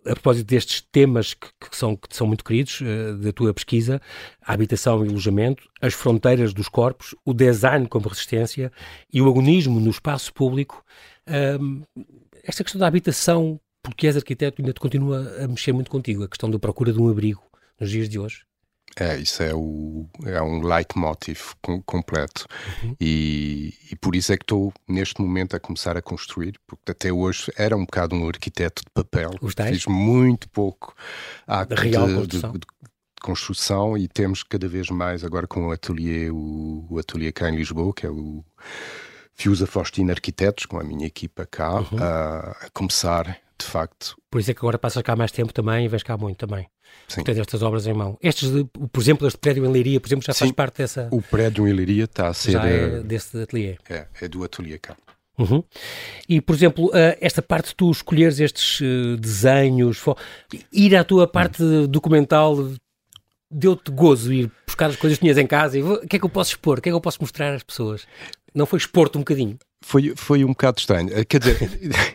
[0.05, 4.01] a propósito destes temas que, que, são, que são muito queridos, uh, da tua pesquisa,
[4.41, 8.71] a habitação e alojamento, as fronteiras dos corpos, o design como resistência
[9.11, 10.83] e o agonismo no espaço público,
[11.27, 12.05] uh,
[12.43, 16.29] esta questão da habitação, porque és arquiteto, ainda te continua a mexer muito contigo, a
[16.29, 17.43] questão da procura de um abrigo
[17.79, 18.45] nos dias de hoje.
[18.97, 22.45] É, isso é, o, é um leitmotiv com, completo.
[22.81, 22.95] Uhum.
[22.99, 27.11] E, e, por isso é que estou neste momento a começar a construir, porque até
[27.11, 29.31] hoje era um bocado um arquiteto de papel.
[29.67, 30.95] Fiz muito pouco
[31.45, 32.51] acto real de, construção.
[32.53, 32.65] De, de,
[33.21, 37.55] construção e temos cada vez mais agora com o ateliê, o, o ateliê cá em
[37.55, 38.45] Lisboa, que é o
[39.33, 41.97] Fiusa Faustina Arquitetos, com a minha equipa cá, uhum.
[41.99, 44.15] a, a, começar de facto.
[44.29, 46.67] Por isso é que agora passas cá mais tempo também e vens cá muito também.
[47.07, 47.23] Sim.
[47.23, 48.17] Tens estas obras em mão.
[48.21, 48.49] Estes,
[48.91, 51.07] por exemplo, este prédio em Leiria, por exemplo, já faz parte dessa.
[51.11, 52.51] O prédio em Leiria está a ser.
[52.51, 53.77] Já é desse ateliê.
[53.89, 54.95] É, é do ateliê cá.
[55.37, 55.63] Uhum.
[56.29, 60.01] E, por exemplo, uh, esta parte de tu escolheres estes uh, desenhos,
[60.71, 62.55] ir à tua parte documental
[63.51, 66.25] deu-te gozo ir buscar as coisas que tinhas em casa e o que é que
[66.25, 68.07] eu posso expor, o que é que eu posso mostrar às pessoas?
[68.55, 69.57] Não foi expor-te um bocadinho?
[69.83, 71.09] Foi, foi um bocado estranho.
[71.11, 71.59] Eh, quer dizer,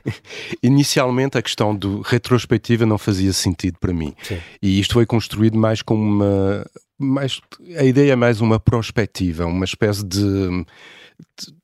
[0.62, 4.14] inicialmente a questão do retrospectiva não fazia sentido para mim.
[4.22, 4.40] Sim.
[4.62, 6.66] E isto foi construído mais como uma.
[6.98, 7.40] Mais,
[7.78, 11.54] a ideia é mais uma prospectiva, uma espécie de, de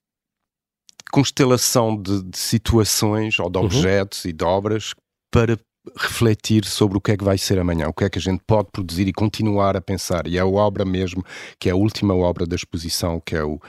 [1.11, 3.65] constelação de, de, situações ou de uhum.
[3.65, 4.31] objetos uhum.
[4.31, 4.95] e de obras
[5.31, 5.59] para
[5.99, 8.43] refletir sobre o que é que vai ser amanhã, o que é que a gente
[8.47, 10.27] pode produzir e continuar a pensar.
[10.27, 11.25] E é a obra mesmo,
[11.59, 13.61] que é a última obra da exposição, que é o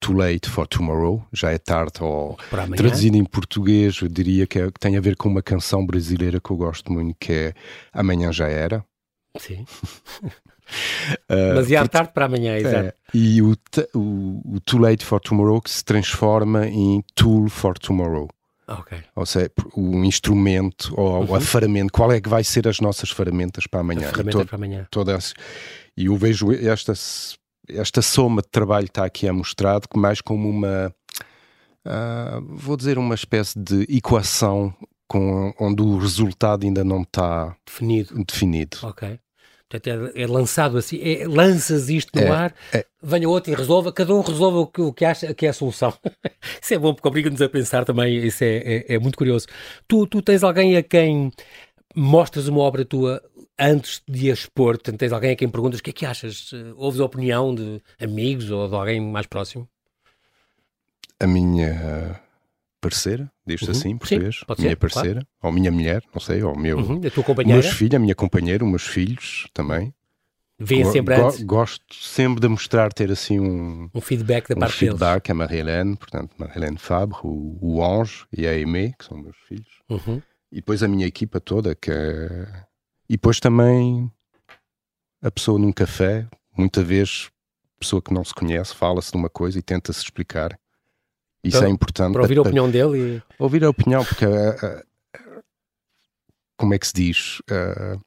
[0.00, 2.36] Too Late for Tomorrow, já é tarde, ou
[2.76, 6.40] traduzido em português, eu diria que, é, que, tem a ver com uma canção brasileira
[6.40, 7.54] que eu gosto muito, que é
[7.92, 8.84] Amanhã Já Era.
[9.38, 9.64] Sim.
[10.22, 10.30] uh,
[11.56, 12.94] Mas ia tarde para amanhã, é, exato.
[13.12, 13.56] E o,
[13.94, 18.28] o, o Too Late for Tomorrow que se transforma em Tool for Tomorrow.
[18.68, 18.98] Okay.
[19.16, 21.34] Ou seja, o instrumento ou uhum.
[21.34, 24.10] a ferramenta, qual é que vai ser as nossas ferramentas para amanhã?
[24.10, 24.86] Ferramentas para amanhã.
[24.90, 25.32] Todas,
[25.96, 26.92] e eu vejo esta,
[27.70, 30.94] esta soma de trabalho está aqui a mostrado mais como uma,
[31.86, 34.74] uh, vou dizer, uma espécie de equação
[35.08, 38.24] com, onde o resultado ainda não está definido.
[38.24, 38.78] definido.
[38.82, 39.18] Ok.
[39.68, 42.86] Portanto, é, é lançado assim, é, lanças isto no é, ar, é.
[43.02, 45.52] venha outro e resolva, cada um resolve o que, o que acha que é a
[45.52, 45.92] solução.
[46.62, 49.46] isso é bom porque obriga-nos a pensar também, isso é, é, é, muito curioso.
[49.86, 51.30] Tu, tu tens alguém a quem
[51.94, 53.22] mostras uma obra tua
[53.58, 56.50] antes de a expor, portanto, tens alguém a quem perguntas o que é que achas?
[56.76, 59.68] Ouves a opinião de amigos ou de alguém mais próximo?
[61.20, 62.20] A minha
[62.80, 63.70] parceira, diz uhum.
[63.70, 65.26] assim, português, Sim, minha ser, parceira, claro.
[65.42, 67.60] ou minha mulher, não sei, ou meu, uhum, a tua companheira.
[67.60, 69.92] meus filhos, a minha companheira, os meus filhos também.
[70.60, 71.42] Vêem sempre go antes?
[71.42, 75.30] Gosto sempre de mostrar, ter assim um, um feedback da um parte feedback deles.
[75.30, 79.82] a Marie-Hélène, portanto, Marie-Hélène Fabre, o, o Ange e a Aimé, que são meus filhos.
[79.88, 80.20] Uhum.
[80.50, 82.67] E depois a minha equipa toda, que é...
[83.08, 84.10] E depois também
[85.22, 87.30] a pessoa num café, muita vez,
[87.78, 90.58] pessoa que não se conhece, fala-se de uma coisa e tenta-se explicar.
[91.42, 92.12] Isso então, é importante.
[92.12, 93.22] Para ouvir a opinião dele e...
[93.38, 95.42] Ouvir a opinião, porque uh, uh,
[96.56, 97.38] como é que se diz?
[97.50, 97.98] Uh,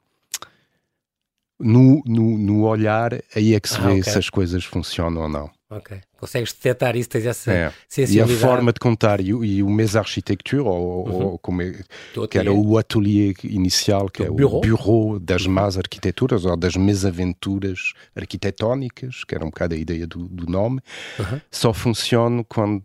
[1.60, 4.04] no, no, no, olhar, aí é que se ah, vê okay.
[4.04, 5.50] se as coisas funcionam ou não.
[5.72, 6.02] Ok.
[6.20, 7.74] Consegues detectar isso, tens essa é.
[7.88, 8.34] sensibilidade.
[8.34, 11.26] E a forma de contar e, e o Mes Architecture, ou, uhum.
[11.28, 11.82] ou como é,
[12.30, 14.58] que era o ateliê inicial, que o é bureau.
[14.58, 15.54] o Bureau das uhum.
[15.54, 20.82] Más Arquiteturas, ou das Mesaventuras Arquitetónicas, que era um bocado a ideia do, do nome,
[21.18, 21.40] uhum.
[21.50, 22.84] só funciona quando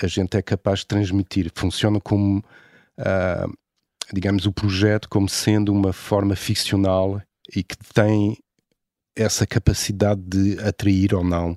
[0.00, 1.50] a gente é capaz de transmitir.
[1.52, 3.52] Funciona como, uh,
[4.12, 7.20] digamos, o projeto como sendo uma forma ficcional
[7.52, 8.38] e que tem
[9.16, 11.56] essa capacidade de atrair ou não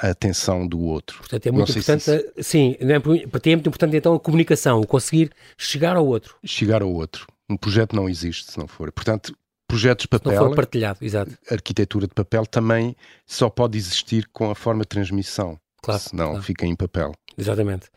[0.00, 1.18] a atenção do outro.
[1.18, 4.80] Portanto, é muito importante, se sim, é, para ti é muito importante então a comunicação,
[4.80, 6.36] o conseguir chegar ao outro.
[6.44, 7.26] Chegar ao outro.
[7.48, 8.90] Um projeto não existe se não for.
[8.90, 9.36] Portanto,
[9.68, 11.32] projetos de papel, se não for partilhado, exato.
[11.50, 15.58] arquitetura de papel também só pode existir com a forma de transmissão.
[15.82, 16.00] Claro.
[16.00, 16.42] Senão claro.
[16.42, 17.12] fica em papel.
[17.36, 17.88] Exatamente.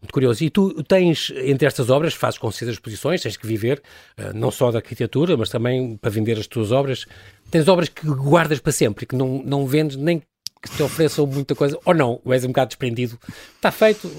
[0.00, 0.42] Muito curioso.
[0.44, 3.82] E tu tens, entre estas obras, fazes com certeza exposições, tens que viver,
[4.18, 7.06] uh, não só da arquitetura, mas também para vender as tuas obras.
[7.50, 10.22] Tens obras que guardas para sempre e que não, não vendes nem
[10.66, 13.18] que te ofereçam muita coisa, ou não, ou és um bocado desprendido.
[13.54, 14.10] Está feito.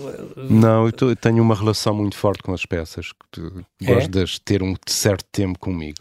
[0.49, 3.12] Não, eu, tenho uma relação muito forte com as peças.
[3.31, 3.41] Que
[3.81, 3.93] é?
[3.93, 5.99] Gosto de ter um certo tempo comigo.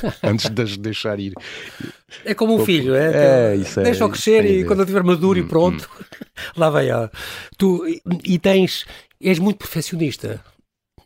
[0.22, 1.32] antes de as deixar ir.
[2.24, 3.52] É como um filho, é?
[3.52, 6.04] é isso é Deixa-o crescer e quando eu estiver maduro hum, e pronto, hum.
[6.56, 7.10] lá vai ela.
[7.56, 8.86] Tu, e tens,
[9.20, 10.42] és muito perfeccionista,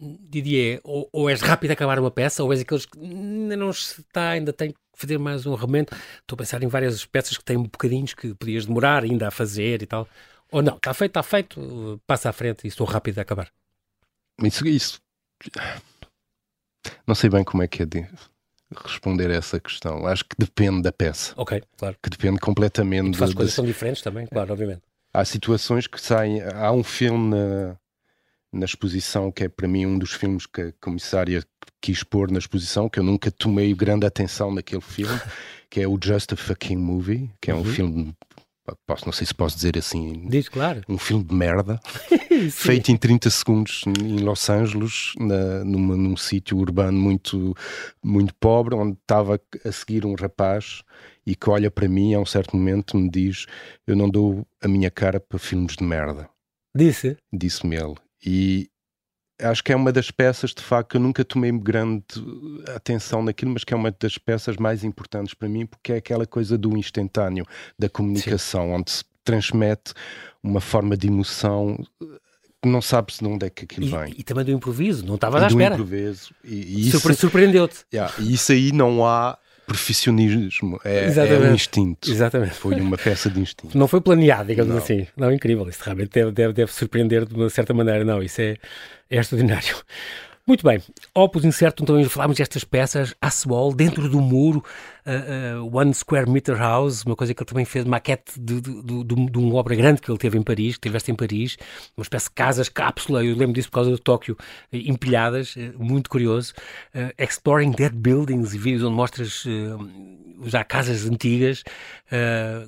[0.01, 3.71] Didier, ou, ou és rápido a acabar uma peça, ou és aqueles que ainda não
[3.71, 5.95] está, ainda tem que fazer mais um arremento.
[6.21, 9.83] Estou a pensar em várias peças que têm bocadinhos que podias demorar ainda a fazer
[9.83, 10.09] e tal.
[10.51, 13.51] Ou não, está feito, está feito, passa à frente e estou rápido a acabar.
[14.43, 15.01] Isso, isso.
[17.07, 18.07] Não sei bem como é que é de
[18.85, 20.07] responder a essa questão.
[20.07, 21.33] Acho que depende da peça.
[21.37, 21.97] Ok, claro.
[22.03, 23.19] Que depende completamente.
[23.19, 23.57] E as coisas de...
[23.57, 24.83] são diferentes também, claro, obviamente.
[25.13, 26.43] Há situações que saem.
[26.43, 27.77] Há um filme na,
[28.53, 31.43] na exposição que é para mim um dos filmes que a comissária
[31.81, 35.21] quis pôr na exposição, que eu nunca tomei grande atenção naquele filme,
[35.71, 37.65] que é o Just a Fucking Movie, que é um uhum.
[37.65, 38.17] filme
[38.87, 40.27] posso, não sei se posso dizer assim.
[40.29, 40.83] Diz, claro.
[40.89, 41.81] Um filme de merda,
[42.51, 47.55] feito em 30 segundos em Los Angeles, na, numa, num sítio urbano muito,
[48.03, 50.83] muito pobre, onde estava a seguir um rapaz
[51.27, 53.47] e que olha para mim a um certo momento me diz:
[53.87, 56.29] Eu não dou a minha cara para filmes de merda.
[56.75, 57.17] Disse?
[57.33, 57.95] Disse-me ele.
[58.25, 58.69] E
[59.41, 62.05] acho que é uma das peças, de facto, que eu nunca tomei grande
[62.75, 66.27] atenção naquilo, mas que é uma das peças mais importantes para mim, porque é aquela
[66.27, 67.45] coisa do instantâneo,
[67.79, 68.73] da comunicação, Sim.
[68.73, 69.93] onde se transmite
[70.43, 71.77] uma forma de emoção
[72.63, 74.15] que não sabe-se de onde é que aquilo e, vem.
[74.19, 75.77] E também do improviso, não estava à espera.
[75.77, 76.35] Do improviso.
[76.43, 77.85] E, e isso, Surpreendeu-te.
[77.93, 82.11] Yeah, e isso aí não há profissionismo, é, é, um instinto.
[82.11, 82.55] Exatamente.
[82.55, 83.77] Foi uma peça de instinto.
[83.77, 84.79] Não foi planeado, digamos não.
[84.79, 85.07] assim.
[85.17, 85.69] Não, incrível.
[85.69, 88.05] Isso realmente deve, deve, deve surpreender de uma certa maneira.
[88.05, 88.57] Não, isso é,
[89.11, 89.77] é extraordinário.
[90.47, 90.81] Muito bem,
[91.13, 94.63] Opus Incerto, então falámos destas peças, Aswall, dentro do muro,
[95.07, 99.05] uh, One Square Meter House, uma coisa que ele também fez, maquete de, de, de,
[99.05, 101.57] de, uma obra grande que ele teve em Paris, que tiveste em Paris,
[101.97, 104.37] uma espécie de casas cápsula, eu lembro disso por causa do Tóquio,
[104.73, 106.53] eh, empilhadas, muito curioso.
[106.95, 109.45] Uh, Exploring Dead Buildings e vídeos onde mostras
[110.45, 111.63] já casas antigas.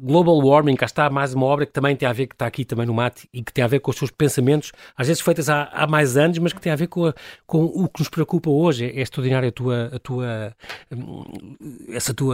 [0.00, 2.64] Global Warming, cá está mais uma obra que também tem a ver, que está aqui
[2.64, 5.48] também no mate, e que tem a ver com os seus pensamentos, às vezes feitas
[5.48, 7.14] há, há mais anos, mas que tem a ver com, a,
[7.46, 10.56] com o que nos preocupa hoje é, extraordinária a tua, a tua,
[10.90, 11.56] hum,
[11.90, 12.27] essa tua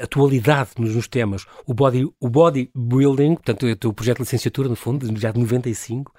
[0.00, 1.46] atualidade nos, nos, temas.
[1.66, 5.38] O body, o body building, portanto, o teu projeto de licenciatura, no fundo, já de
[5.38, 6.12] 95,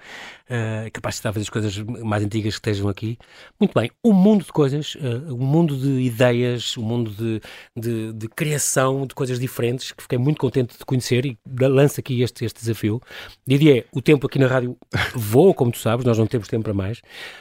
[0.52, 3.18] uh, capaz de estar fazer as coisas mais antigas que estejam aqui.
[3.58, 7.40] Muito bem, um mundo de coisas, uh, um mundo de ideias, um mundo de,
[7.76, 12.22] de, de, criação de coisas diferentes, que fiquei muito contente de conhecer e lanço aqui
[12.22, 13.00] este, este desafio.
[13.46, 14.76] Diria, o tempo aqui na rádio
[15.14, 17.00] voa, como tu sabes, nós não temos tempo para mais,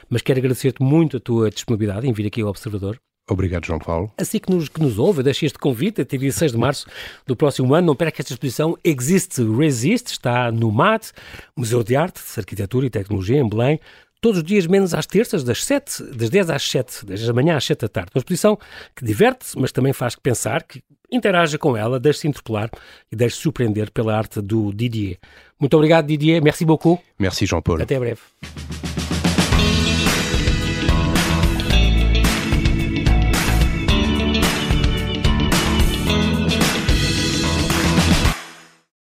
[0.09, 2.99] mas quero agradecer-te muito a tua disponibilidade em vir aqui ao Observador.
[3.30, 4.11] Obrigado, João Paulo.
[4.17, 6.88] Assim que nos, que nos ouve, deixo este convite até dia 6 de março
[7.26, 7.88] do próximo ano.
[7.88, 11.11] Não perca que esta exposição Existe Resist, está no MAT,
[11.55, 13.80] Museu de Arte, Arquitetura e Tecnologia, em Belém,
[14.22, 17.65] todos os dias, menos às terças, das 7, das 10 às 7, das manhã às
[17.65, 18.11] 7 da tarde.
[18.13, 18.57] Uma exposição
[18.95, 22.69] que diverte, mas também faz pensar, que interaja com ela, deixe-se interpelar
[23.11, 25.17] e deixe-se surpreender pela arte do Didier.
[25.59, 26.41] Muito obrigado, Didier.
[26.41, 27.01] Merci beaucoup.
[27.19, 27.82] Merci, João Paulo.
[27.82, 28.22] Até breve.